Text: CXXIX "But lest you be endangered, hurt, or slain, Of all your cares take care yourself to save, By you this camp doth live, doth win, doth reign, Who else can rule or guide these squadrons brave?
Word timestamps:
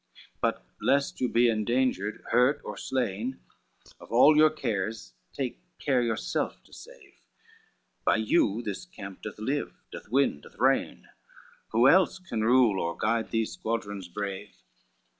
CXXIX 0.01 0.41
"But 0.41 0.65
lest 0.81 1.21
you 1.21 1.29
be 1.29 1.47
endangered, 1.47 2.23
hurt, 2.31 2.59
or 2.63 2.75
slain, 2.75 3.39
Of 3.99 4.11
all 4.11 4.35
your 4.35 4.49
cares 4.49 5.13
take 5.31 5.61
care 5.77 6.01
yourself 6.01 6.63
to 6.63 6.73
save, 6.73 7.21
By 8.03 8.15
you 8.15 8.63
this 8.63 8.83
camp 8.85 9.21
doth 9.21 9.37
live, 9.37 9.79
doth 9.91 10.09
win, 10.09 10.41
doth 10.41 10.57
reign, 10.57 11.05
Who 11.67 11.87
else 11.87 12.17
can 12.17 12.41
rule 12.41 12.79
or 12.79 12.97
guide 12.97 13.29
these 13.29 13.51
squadrons 13.51 14.07
brave? 14.07 14.55